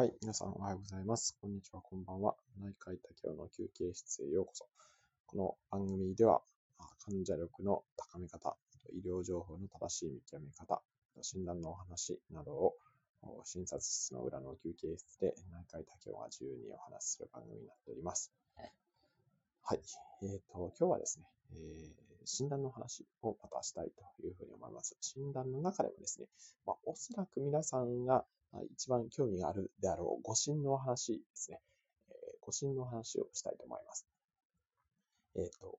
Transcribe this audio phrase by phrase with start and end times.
[0.00, 0.14] はい。
[0.22, 1.36] 皆さんおはようございます。
[1.42, 2.34] こんにちは、こんばんは。
[2.58, 4.66] 内科医多教の休憩室へようこそ。
[5.26, 6.40] この番組では、
[7.04, 8.56] 患者力の高め方、
[8.94, 10.80] 医療情報の正しい見極め方、
[11.20, 12.74] 診断のお話などを
[13.44, 18.32] 診察室の裏の休憩室で内科医多教が自由にお話しする番組になっております。
[18.56, 19.80] はい。
[20.22, 24.96] えっ、ー、と、今日はですね、えー、診断の話をまたしたいというふうに思います。
[25.00, 26.26] 診断の中でもですね、
[26.66, 28.24] まあ、おそらく皆さんが
[28.72, 31.60] 一番興味があるであろう誤診の話ですね。
[32.08, 34.06] えー、誤診の話をしたいと思います。
[35.36, 35.78] えっ、ー、と、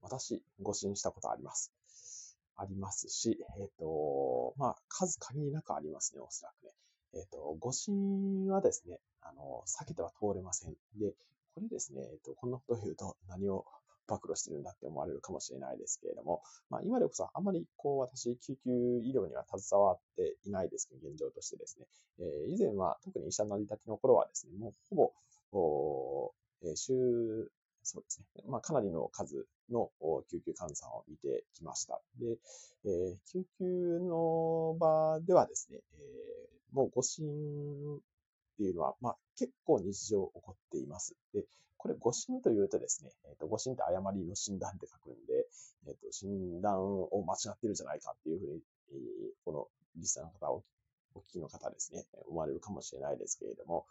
[0.00, 1.72] 私、誤診したことあります。
[2.56, 6.72] ありますし、えっ、ー、と、まあ、数限りなくありますね、おそらくね。
[7.14, 10.72] えっ、と、誤診はですね、あの、避けては通れません。
[10.96, 11.14] で、
[11.54, 13.66] これですね、えっ、と、こんなことを言うと何を
[14.06, 21.86] 暴露してるんだって思われるかもしれないですけれども、まあ、今でこそあまりこう私、救急医療には携わっていないですけど、現状としてですね、
[22.20, 25.12] えー、以前は特に医者になりたての頃はですね、もうほぼ、
[25.52, 26.32] お
[26.64, 27.50] えー、週、
[27.84, 29.90] そうですね、まあ、かなりの数の
[30.30, 32.00] 救急患者さんを見てきました。
[32.20, 32.38] で、
[32.84, 37.24] えー、救急の場ではですね、えー、もう誤診
[38.52, 41.14] っていうのは、まあ、結構日常起こっています。
[41.32, 41.44] で、
[41.78, 45.46] これ誤診というとですね、えー、と誤診って誤りの診断って書くんで、
[45.88, 48.60] えー、と診断を間違ってるじゃないかっていうふうに、
[48.92, 48.98] えー、
[49.44, 50.62] このリスナーの方、
[51.14, 53.86] お聞きの方ですね、思われるかもしれないですけれども、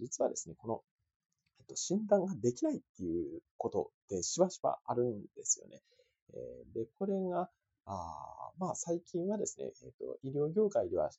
[0.00, 0.82] 実はですね、この、
[1.60, 5.80] えっと、診断ができないっていうことってしばしばあるんですよね。
[6.34, 7.48] えー、で、これが、
[7.84, 11.10] あまあ最近はですね、えっと、医療業界では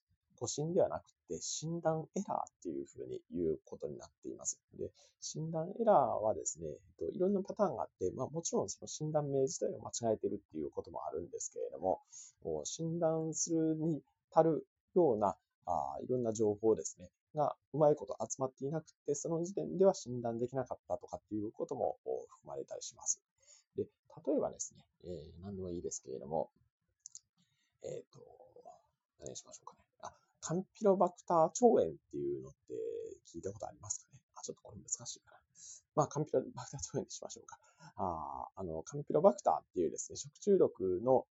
[0.44, 4.60] 誤診ではなくて診断エラーっていうふうに言うことになっています。
[4.78, 4.92] で、
[5.22, 6.68] 診断エラーはですね、
[7.00, 12.02] えっと、いろんなパターンがあって、まあもちろんその診断名自体を間違えてるっていうこともあるんですけれども、
[12.66, 14.02] 診断するに
[14.34, 23.22] 足るようなあいろんな情報ですね、がうまいこと集まっていなくて、その時点では診断できなかったとかっていうことも含まれたりします。
[23.78, 23.90] で、例
[24.38, 26.50] えばですね、えー、何でもいいですけれども、
[27.84, 28.20] えっ、ー、と、
[29.24, 29.73] 何にしましょうか。
[30.46, 32.76] カンピロバクター腸炎っていうのって
[33.34, 34.20] 聞いたことありますかね？
[34.36, 35.38] あ、ちょっとこれ難しいかな。
[35.96, 37.58] まあ、カンピロバクター腸炎にしましょうか。
[37.96, 41.26] ああの、カンピロバクターっていうですね、食中毒の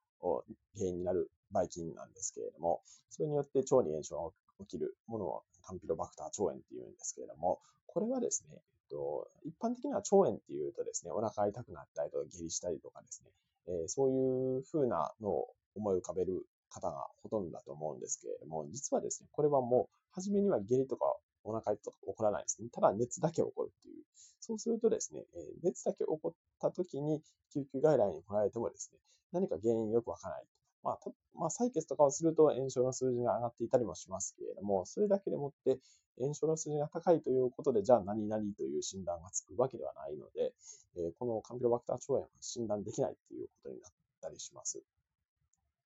[0.79, 2.81] 原因になるばい菌なんですけれども、
[3.11, 13.31] それによって腸に炎症が起きるものをカンピロバクター腸炎っていうんですけれども、これはですね、えっと、一般的には腸炎っていうとですね、お腹痛くなったりとか下痢したりとかですね、
[13.69, 22.69] えー、そういう風なのを思い浮かべる方がほとんどだと思うんですけれども、実はですね、これはもう、初めには下痢とかお腹痛とか起こらないですね。
[22.73, 24.05] ただ熱だけ起こるっていう。
[24.41, 25.25] そうするとですね、
[25.63, 27.23] 熱だけ起こった時に
[27.53, 28.99] 救急外来に来られてもですね、
[29.33, 30.45] 何か原因よくわからない。
[30.83, 30.99] まあ、
[31.35, 35.79] まあ、採血とかをすると炎症の数字が上がっていたりもしますけれども、それだけでもって
[36.19, 40.53] 炎症の数字が高いということで、じゃあ何々という診断がつくわけではないので、
[40.97, 44.83] えこのカンピロバクター腸炎は診断できないということになったりします。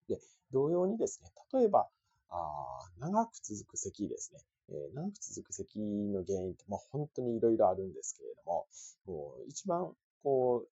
[0.09, 0.21] で、
[0.53, 1.89] 同様にですね、例えば、
[2.29, 4.41] あ長く続く咳ですね。
[4.69, 8.67] えー、長く続く咳の原因って、まあ、本当にいろいろあるんですけれども、
[9.07, 10.69] もう一番こう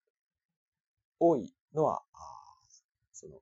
[1.21, 2.19] 多いのは、あ
[3.12, 3.41] その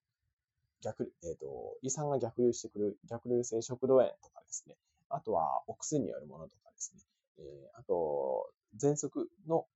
[0.83, 4.77] 逆、えっ、ー、と、胃酸が逆流してくる逆流性食道炎とかですね。
[5.09, 7.01] あとはお薬によるものとかですね。
[7.39, 9.67] えー、あと、喘息の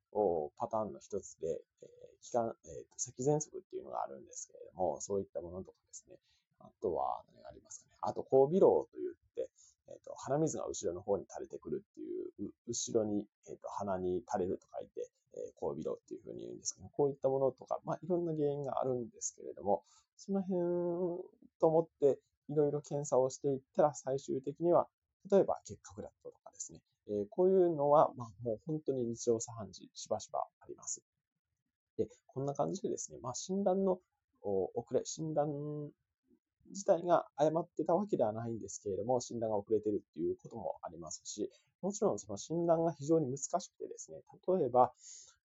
[0.59, 1.89] パターンの一つで、えー、
[2.23, 6.17] 気管、えー、咳喘息っていうのがあるんですけれども、そういったものとかですね。
[6.61, 7.97] あとは何がありますかね。
[8.01, 9.49] あと、交尾漏といって、
[9.89, 19.85] え、ー、と、鼻水が後ろの方に垂れてくるっていう、後ろに、え、ー、と、鼻に垂れると書いて、えー、交尾漏っていうふうに言うんですけど、こういったものとか、まあ、いろんな原因があるんですけれども、
[20.17, 20.59] その辺
[21.61, 22.19] と思って、
[22.49, 24.89] いろいろ検査をしていったら、最終的には、
[25.31, 31.03] 例えば結核だったとかですね、えー、こういうのは、まあ、もう本当に日常茶飯事、しばしばあります。
[31.99, 34.01] で、こんな感じでですね、まあ、診断の
[34.43, 35.91] 遅れ、診断
[36.71, 41.51] 自体が誤ってたわけではないんですけれども、診断が遅れてるっていうこともありますし、
[41.83, 44.19] もちろんその診断が非常に難しくてですね、
[44.49, 44.93] 例えば、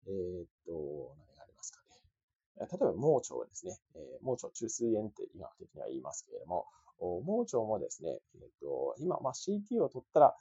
[0.06, 2.66] えー、っと、何がありますかね。
[2.66, 6.66] 例えば盲腸ですね、えー、盲腸中枢炎って医学的には言いますけれども、
[7.00, 10.36] 盲腸もですね、えー、っと、今、まあ、CT を取ったら、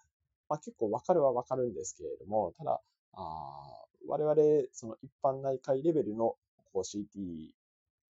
[0.53, 2.79] まあ、結構わかるはわかるんですけれども、ただ、
[3.13, 6.35] あ我々、その一般内科医レベルの
[6.71, 7.49] こう CT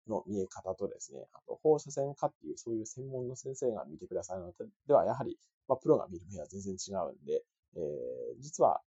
[0.09, 4.53] の見え方とですね、あと放射線科っていうそういう専門の先生が見てくださるの
[4.87, 5.37] では、やはり、
[5.67, 7.43] まあ、プロが見る目は全然違うんで、
[7.75, 8.83] えー、実は、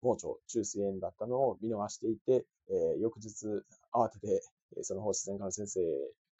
[0.00, 3.44] 盲腸中枢炎だったのを見逃していて、えー、翌日
[3.92, 4.42] 慌てて、
[4.80, 5.80] その放射線科の先生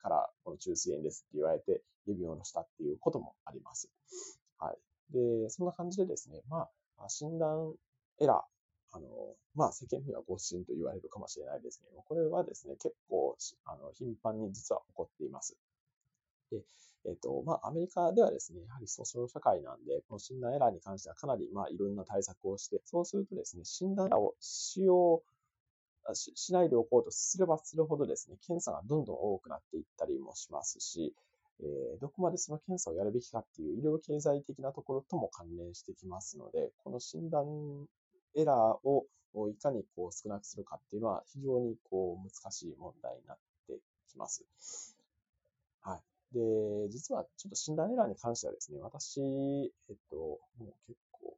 [0.00, 3.90] からこの中枢炎ですって言われて、指を下ろしたっていうこともあります。
[4.58, 4.78] はい。
[5.12, 6.68] で、そんな感じでですね、ま
[6.98, 7.74] あ、診断
[8.20, 9.08] エラー、あの、
[9.54, 15.56] まあ、世間には誤診と言われるかもしれないですけども、これはですね、結構、あの、頻繁に実は起こっています。
[16.50, 16.58] で、
[17.06, 25.22] えっ、と、まあ、アメリカではですね、やはり訴訟社会なんで、この診断エラーに関してはかなり、まあ、いろんな対策をして、そうするとですね、診断エラーをしよ
[26.08, 31.14] う、ししないでおこうとすればするほどですね、検査がどんどん多くなっていったりもしますし、
[31.62, 37.44] えー、どこまでその検査をやるべきかっていう医療経済的なところとも関連してきますので、この診断
[38.34, 39.06] エラーを
[39.48, 43.74] いかにこう少なくするかっていうのは非常にこう難しい問題になって
[44.10, 44.44] きます。
[45.82, 46.34] はい。
[46.34, 51.36] で、実はちょっと診断エラーに関してはですね、私、えっと、もう結構、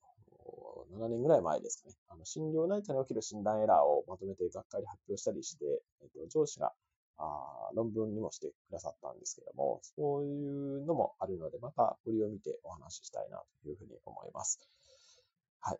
[0.94, 5.64] 7年ぐらい前ですかね、あの診療内科における診断エラーをまとめて学会で発表したりして、
[6.02, 6.72] えっと、上司が
[7.22, 14.58] あ論文にもしてくださったんですけども、そういうのもあるので、またこれを見てお話ししたいなというふうに思います。
[15.60, 15.78] はい。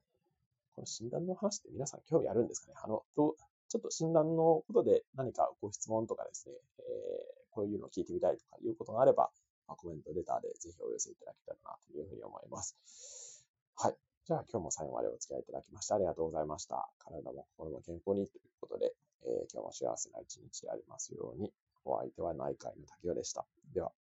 [0.77, 2.75] この診断の話って皆さん興味あるんですかね？
[2.83, 3.35] あの、ちょ
[3.79, 9.29] っと診断のことで何かご質問とかですね、えーこういうのを聞いてみたいとかいうことがあれば、
[9.69, 13.32] ま、コメント、レターでぜひお寄せいただけたらなというふうに思います。
[14.25, 16.89] じゃあ今日も最後までお付き合いいただきましてありがとうございました。
[17.01, 18.95] 体も心も健康にということで、
[19.27, 21.53] えー、今日も幸せな一日でありますように、
[21.85, 23.45] お相手は内科医の竹雄でした。
[23.75, 23.91] では。